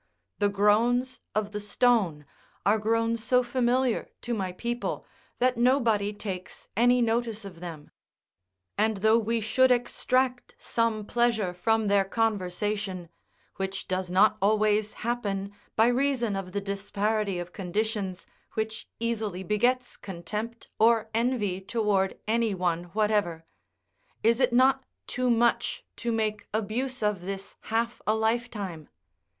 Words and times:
The 0.39 0.49
groans 0.49 1.19
of 1.35 1.51
the 1.51 1.59
stone 1.61 2.25
are 2.65 2.79
grown 2.79 3.17
so 3.17 3.43
familiar 3.43 4.09
to 4.21 4.33
my 4.33 4.51
people, 4.51 5.05
that 5.37 5.57
nobody 5.57 6.11
takes 6.11 6.67
any 6.75 7.03
notice 7.03 7.45
of 7.45 7.59
them. 7.59 7.91
And 8.79 8.97
though 9.05 9.19
we 9.19 9.39
should 9.41 9.69
extract 9.69 10.55
some 10.57 11.05
pleasure 11.05 11.53
from 11.53 11.85
their 11.87 12.03
conversation 12.03 13.09
(which 13.57 13.87
does 13.87 14.09
not 14.09 14.37
always 14.41 14.93
happen, 15.05 15.53
by 15.75 15.85
reason 15.85 16.35
of 16.35 16.51
the 16.53 16.61
disparity 16.61 17.37
of 17.37 17.53
conditions, 17.53 18.25
which 18.53 18.89
easily 18.99 19.43
begets 19.43 19.97
contempt 19.97 20.67
or 20.79 21.11
envy 21.13 21.61
toward 21.61 22.17
any 22.27 22.55
one 22.55 22.85
whatever), 22.95 23.45
is 24.23 24.39
it 24.39 24.51
not 24.51 24.83
too 25.05 25.29
much 25.29 25.85
to 25.97 26.11
make 26.11 26.47
abuse 26.55 27.03
of 27.03 27.21
this 27.21 27.53
half 27.65 28.01
a 28.07 28.15
lifetime? 28.15 28.89